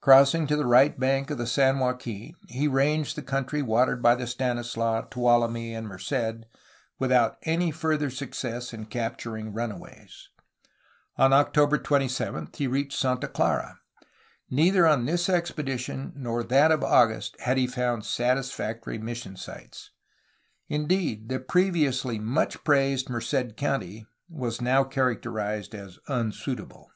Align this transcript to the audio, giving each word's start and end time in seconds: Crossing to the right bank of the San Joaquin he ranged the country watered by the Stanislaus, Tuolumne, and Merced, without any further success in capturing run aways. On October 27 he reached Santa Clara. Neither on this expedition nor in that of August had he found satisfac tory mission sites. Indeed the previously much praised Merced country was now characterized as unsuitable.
Crossing 0.00 0.48
to 0.48 0.56
the 0.56 0.66
right 0.66 0.98
bank 0.98 1.30
of 1.30 1.38
the 1.38 1.46
San 1.46 1.78
Joaquin 1.78 2.34
he 2.48 2.66
ranged 2.66 3.14
the 3.16 3.22
country 3.22 3.62
watered 3.62 4.02
by 4.02 4.16
the 4.16 4.26
Stanislaus, 4.26 5.06
Tuolumne, 5.12 5.76
and 5.76 5.86
Merced, 5.86 6.46
without 6.98 7.36
any 7.44 7.70
further 7.70 8.10
success 8.10 8.72
in 8.74 8.86
capturing 8.86 9.52
run 9.52 9.70
aways. 9.70 10.28
On 11.16 11.32
October 11.32 11.78
27 11.78 12.48
he 12.56 12.66
reached 12.66 12.98
Santa 12.98 13.28
Clara. 13.28 13.78
Neither 14.50 14.88
on 14.88 15.06
this 15.06 15.28
expedition 15.28 16.14
nor 16.16 16.40
in 16.40 16.48
that 16.48 16.72
of 16.72 16.82
August 16.82 17.38
had 17.42 17.56
he 17.56 17.68
found 17.68 18.02
satisfac 18.02 18.82
tory 18.82 18.98
mission 18.98 19.36
sites. 19.36 19.92
Indeed 20.68 21.28
the 21.28 21.38
previously 21.38 22.18
much 22.18 22.64
praised 22.64 23.08
Merced 23.08 23.56
country 23.56 24.06
was 24.28 24.60
now 24.60 24.82
characterized 24.82 25.76
as 25.76 26.00
unsuitable. 26.08 26.90